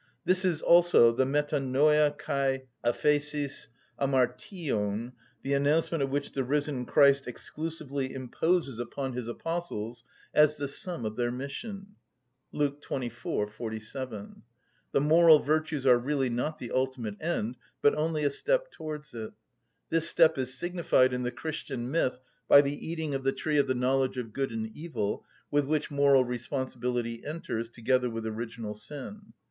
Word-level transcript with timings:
This 0.25 0.43
is 0.45 0.63
also 0.63 1.11
the 1.11 1.25
μετανοια 1.27 2.17
και 2.17 2.65
αφεσις 2.83 3.67
ἁμαρτιων, 3.99 5.11
the 5.43 5.53
announcement 5.53 6.01
of 6.03 6.09
which 6.09 6.31
the 6.31 6.43
risen 6.43 6.87
Christ 6.87 7.27
exclusively 7.27 8.11
imposes 8.11 8.79
upon 8.79 9.13
His 9.13 9.27
Apostles 9.27 10.03
as 10.33 10.57
the 10.57 10.67
sum 10.67 11.05
of 11.05 11.17
their 11.17 11.31
mission 11.31 11.97
(Luke 12.51 12.81
xxiv. 12.81 13.51
47). 13.51 14.41
The 14.91 14.99
moral 14.99 15.37
virtues 15.37 15.85
are 15.85 15.99
really 15.99 16.31
not 16.31 16.57
the 16.57 16.71
ultimate 16.71 17.21
end, 17.21 17.57
but 17.83 17.93
only 17.93 18.23
a 18.23 18.31
step 18.31 18.71
towards 18.71 19.13
it. 19.13 19.33
This 19.91 20.09
step 20.09 20.35
is 20.39 20.57
signified 20.57 21.13
in 21.13 21.21
the 21.21 21.29
Christian 21.31 21.91
myth 21.91 22.17
by 22.47 22.61
the 22.61 22.87
eating 22.87 23.13
of 23.13 23.23
the 23.23 23.31
tree 23.33 23.59
of 23.59 23.67
the 23.67 23.75
knowledge 23.75 24.17
of 24.17 24.33
good 24.33 24.51
and 24.51 24.75
evil, 24.75 25.23
with 25.51 25.65
which 25.65 25.91
moral 25.91 26.25
responsibility 26.25 27.23
enters, 27.23 27.69
together 27.69 28.09
with 28.09 28.25
original 28.25 28.73
sin. 28.73 29.33